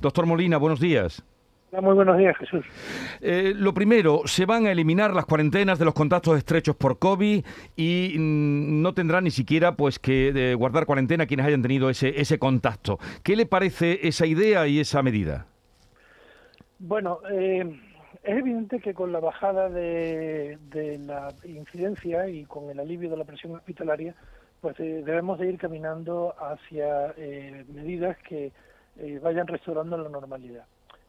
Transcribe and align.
Doctor 0.00 0.26
Molina, 0.26 0.58
buenos 0.58 0.80
días. 0.80 1.24
Muy 1.70 1.94
buenos 1.94 2.16
días, 2.16 2.34
Jesús. 2.38 2.64
Eh, 3.20 3.52
lo 3.54 3.74
primero, 3.74 4.22
se 4.24 4.46
van 4.46 4.66
a 4.66 4.72
eliminar 4.72 5.12
las 5.12 5.26
cuarentenas 5.26 5.78
de 5.78 5.84
los 5.84 5.92
contactos 5.92 6.38
estrechos 6.38 6.74
por 6.74 6.98
COVID 6.98 7.44
y 7.76 8.14
mm, 8.18 8.80
no 8.80 8.94
tendrán 8.94 9.24
ni 9.24 9.30
siquiera 9.30 9.72
pues 9.72 9.98
que 9.98 10.32
eh, 10.34 10.54
guardar 10.54 10.86
cuarentena 10.86 11.26
quienes 11.26 11.46
hayan 11.46 11.60
tenido 11.60 11.90
ese, 11.90 12.20
ese 12.20 12.38
contacto. 12.38 12.98
¿Qué 13.22 13.36
le 13.36 13.44
parece 13.44 14.06
esa 14.08 14.24
idea 14.24 14.66
y 14.66 14.80
esa 14.80 15.02
medida? 15.02 15.46
Bueno, 16.78 17.18
eh, 17.30 17.78
es 18.22 18.38
evidente 18.38 18.80
que 18.80 18.94
con 18.94 19.12
la 19.12 19.20
bajada 19.20 19.68
de, 19.68 20.56
la 21.06 21.34
incidencia 21.44 22.28
y 22.28 22.44
con 22.44 22.70
el 22.70 22.80
alivio 22.80 23.10
de 23.10 23.16
la 23.18 23.24
presión 23.24 23.54
hospitalaria, 23.54 24.14
pues 24.62 24.76
debemos 24.78 25.38
de 25.38 25.50
ir 25.50 25.58
caminando 25.58 26.34
hacia 26.40 27.14
medidas 27.68 28.16
que 28.26 28.52
vayan 29.20 29.46
restaurando 29.46 29.96
la 29.96 30.08
normalidad. 30.08 30.66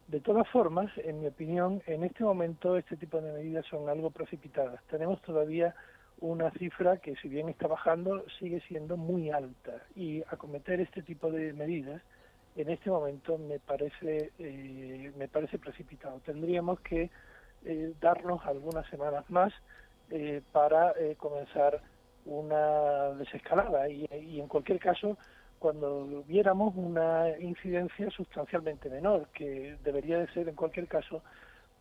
De 0.07 0.19
todas 0.19 0.47
formas, 0.49 0.91
en 0.97 1.21
mi 1.21 1.27
opinión, 1.27 1.81
en 1.85 2.03
este 2.03 2.23
momento 2.23 2.77
este 2.77 2.97
tipo 2.97 3.21
de 3.21 3.31
medidas 3.31 3.65
son 3.67 3.89
algo 3.89 4.09
precipitadas. 4.09 4.81
Tenemos 4.89 5.21
todavía 5.21 5.75
una 6.19 6.51
cifra 6.51 6.97
que, 6.97 7.15
si 7.17 7.29
bien 7.29 7.49
está 7.49 7.67
bajando, 7.67 8.25
sigue 8.39 8.61
siendo 8.67 8.97
muy 8.97 9.29
alta 9.29 9.83
y 9.95 10.21
acometer 10.29 10.81
este 10.81 11.01
tipo 11.01 11.31
de 11.31 11.53
medidas 11.53 12.01
en 12.55 12.69
este 12.69 12.89
momento 12.89 13.37
me 13.37 13.59
parece 13.59 14.31
eh, 14.37 15.11
me 15.17 15.27
parece 15.27 15.57
precipitado. 15.59 16.19
Tendríamos 16.25 16.79
que 16.81 17.09
eh, 17.65 17.93
darnos 18.01 18.45
algunas 18.45 18.85
semanas 18.89 19.29
más 19.29 19.53
eh, 20.09 20.41
para 20.51 20.93
comenzar 21.17 21.81
una 22.25 23.11
desescalada 23.11 23.87
y, 23.89 24.05
y 24.11 24.39
en 24.39 24.47
cualquier 24.47 24.79
caso 24.79 25.17
cuando 25.59 26.23
viéramos 26.27 26.73
una 26.75 27.37
incidencia 27.39 28.09
sustancialmente 28.09 28.89
menor, 28.89 29.27
que 29.33 29.77
debería 29.83 30.19
de 30.19 30.27
ser 30.33 30.49
en 30.49 30.55
cualquier 30.55 30.87
caso 30.87 31.21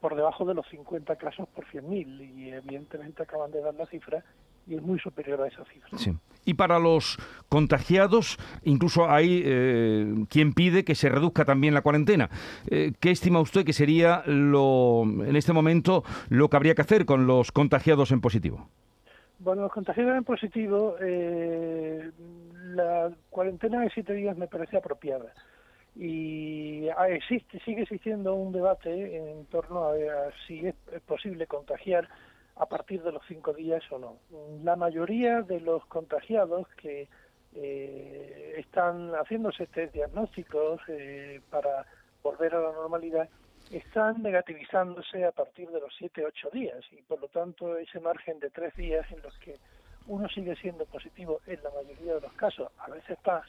por 0.00 0.14
debajo 0.14 0.44
de 0.44 0.54
los 0.54 0.66
50 0.68 1.16
casos 1.16 1.48
por 1.48 1.64
100.000 1.66 2.36
y 2.36 2.50
evidentemente 2.50 3.22
acaban 3.22 3.50
de 3.50 3.60
dar 3.60 3.74
la 3.74 3.86
cifra 3.86 4.22
y 4.66 4.74
es 4.74 4.82
muy 4.82 4.98
superior 4.98 5.40
a 5.40 5.48
esa 5.48 5.64
cifra. 5.64 5.98
Sí. 5.98 6.12
Y 6.44 6.54
para 6.54 6.78
los 6.78 7.18
contagiados, 7.48 8.36
incluso 8.62 9.10
hay 9.10 9.42
eh, 9.44 10.24
quien 10.28 10.52
pide 10.52 10.84
que 10.84 10.94
se 10.94 11.08
reduzca 11.08 11.44
también 11.44 11.74
la 11.74 11.82
cuarentena. 11.82 12.28
Eh, 12.70 12.92
¿Qué 13.00 13.10
estima 13.10 13.40
usted 13.40 13.64
que 13.64 13.72
sería 13.72 14.22
lo, 14.26 15.02
en 15.04 15.36
este 15.36 15.52
momento 15.52 16.04
lo 16.28 16.48
que 16.48 16.56
habría 16.56 16.74
que 16.74 16.82
hacer 16.82 17.06
con 17.06 17.26
los 17.26 17.50
contagiados 17.50 18.12
en 18.12 18.20
positivo? 18.20 18.68
Bueno, 19.40 19.62
los 19.62 19.72
contagiados 19.72 20.16
en 20.16 20.24
positivo, 20.24 20.96
eh, 21.00 22.10
la 22.74 23.12
cuarentena 23.30 23.82
de 23.82 23.90
siete 23.90 24.12
días 24.14 24.36
me 24.36 24.48
parece 24.48 24.76
apropiada. 24.76 25.32
Y 25.94 26.88
ah, 26.96 27.08
existe, 27.08 27.60
sigue 27.60 27.82
existiendo 27.82 28.34
un 28.34 28.52
debate 28.52 29.16
en 29.16 29.46
torno 29.46 29.88
a, 29.88 29.94
si 30.46 30.66
es 30.66 30.74
posible 31.06 31.46
contagiar 31.46 32.08
a 32.56 32.66
partir 32.66 33.02
de 33.02 33.12
los 33.12 33.22
cinco 33.28 33.52
días 33.52 33.82
o 33.92 33.98
no. 33.98 34.16
La 34.64 34.74
mayoría 34.74 35.42
de 35.42 35.60
los 35.60 35.84
contagiados 35.86 36.66
que 36.76 37.08
eh, 37.54 38.54
están 38.58 39.12
haciéndose 39.12 39.66
test 39.68 39.94
diagnósticos 39.94 40.80
eh, 40.88 41.40
para 41.50 41.86
volver 42.22 42.54
a 42.54 42.60
la 42.60 42.72
normalidad 42.72 43.28
están 43.70 44.22
negativizándose 44.22 45.24
a 45.24 45.32
partir 45.32 45.68
de 45.70 45.80
los 45.80 45.92
7-8 46.00 46.50
días 46.52 46.84
y 46.92 47.02
por 47.02 47.20
lo 47.20 47.28
tanto 47.28 47.76
ese 47.76 48.00
margen 48.00 48.40
de 48.40 48.50
tres 48.50 48.74
días 48.76 49.10
en 49.12 49.22
los 49.22 49.36
que 49.38 49.54
uno 50.06 50.28
sigue 50.28 50.56
siendo 50.56 50.86
positivo 50.86 51.40
en 51.46 51.62
la 51.62 51.70
mayoría 51.70 52.14
de 52.14 52.20
los 52.22 52.32
casos, 52.32 52.70
a 52.78 52.88
veces 52.88 53.18
más, 53.26 53.44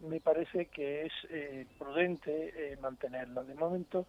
me 0.00 0.20
parece 0.20 0.66
que 0.66 1.06
es 1.06 1.12
eh, 1.30 1.66
prudente 1.78 2.72
eh, 2.72 2.76
mantenerlo. 2.76 3.44
De 3.44 3.54
momento, 3.54 4.06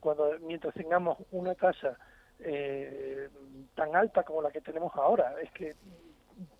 cuando 0.00 0.30
mientras 0.40 0.74
tengamos 0.74 1.16
una 1.32 1.54
tasa 1.54 1.96
eh, 2.40 3.28
tan 3.74 3.96
alta 3.96 4.24
como 4.24 4.42
la 4.42 4.50
que 4.50 4.60
tenemos 4.60 4.92
ahora, 4.94 5.34
es 5.40 5.50
que 5.52 5.74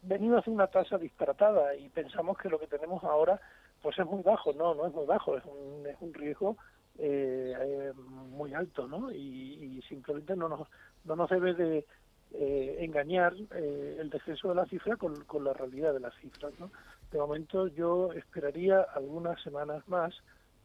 venimos 0.02 0.44
de 0.44 0.50
una 0.50 0.68
tasa 0.68 0.96
disparatada 0.96 1.74
y 1.74 1.88
pensamos 1.90 2.38
que 2.38 2.48
lo 2.48 2.58
que 2.58 2.66
tenemos 2.66 3.04
ahora 3.04 3.38
pues 3.82 3.98
es 3.98 4.06
muy 4.06 4.22
bajo. 4.22 4.52
No, 4.54 4.74
no 4.74 4.86
es 4.86 4.94
muy 4.94 5.06
bajo, 5.06 5.36
es 5.36 5.44
un, 5.44 5.86
es 5.86 5.96
un 6.00 6.14
riesgo 6.14 6.56
eh, 6.98 7.92
muy 8.30 8.54
alto, 8.54 8.86
¿no? 8.86 9.10
Y, 9.12 9.82
simplemente 9.88 10.36
no 10.36 10.48
nos, 10.48 10.68
no 11.04 11.16
nos 11.16 11.30
debe 11.30 11.54
de 11.54 11.86
eh, 12.32 12.76
engañar 12.80 13.32
eh, 13.54 13.96
el 14.00 14.10
descenso 14.10 14.48
de 14.48 14.54
la 14.56 14.66
cifra 14.66 14.96
con, 14.96 15.24
con, 15.24 15.44
la 15.44 15.54
realidad 15.54 15.94
de 15.94 16.00
las 16.00 16.14
cifras, 16.16 16.52
¿no? 16.58 16.70
De 17.10 17.18
momento 17.18 17.68
yo 17.68 18.12
esperaría 18.12 18.82
algunas 18.82 19.40
semanas 19.42 19.86
más 19.88 20.14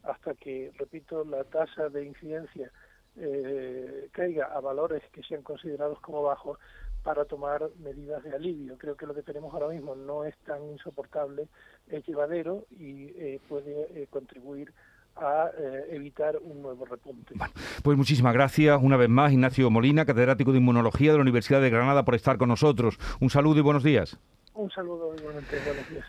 hasta 0.04 0.34
que, 0.34 0.72
repito, 0.78 1.24
la 1.24 1.44
tasa 1.46 1.90
de 1.90 2.06
incidencia 2.06 2.72
eh, 3.16 4.10
caiga 4.12 4.46
a 4.46 4.60
valores 4.60 5.04
que 5.12 5.22
sean 5.24 5.44
considerados 5.44 6.00
como 6.00 6.24
bajos 6.24 6.58
para 7.04 7.26
tomar 7.26 7.70
medidas 7.78 8.24
de 8.24 8.34
alivio. 8.34 8.78
Creo 8.78 8.96
que 8.96 9.06
lo 9.06 9.14
que 9.14 9.22
tenemos 9.22 9.54
ahora 9.54 9.68
mismo 9.68 9.96
no 9.96 10.24
es 10.24 10.36
tan 10.40 10.64
insoportable, 10.70 11.48
es 11.88 12.06
llevadero 12.06 12.66
y 12.72 13.10
eh, 13.10 13.40
puede 13.48 14.02
eh, 14.02 14.08
contribuir 14.10 14.74
a 15.16 15.50
eh, 15.58 15.88
evitar 15.92 16.38
un 16.42 16.62
nuevo 16.62 16.86
repunte. 16.86 17.36
pues 17.84 17.98
muchísimas 17.98 18.34
gracias 18.34 18.80
una 18.82 18.98
vez 18.98 19.10
más, 19.10 19.32
Ignacio 19.32 19.70
Molina, 19.70 20.06
catedrático 20.06 20.52
de 20.52 20.58
Inmunología 20.58 21.12
de 21.12 21.18
la 21.18 21.22
Universidad 21.22 21.62
de 21.62 21.70
Granada, 21.70 22.04
por 22.04 22.16
estar 22.16 22.38
con 22.38 22.50
nosotros. 22.50 22.98
Un 23.20 23.30
saludo 23.30 23.60
y 23.60 23.62
buenos 23.62 23.84
días. 23.84 24.18
Un 24.54 24.70
saludo 24.72 25.16
igualmente, 25.18 25.58
buenos 25.66 25.90
días. 25.90 26.06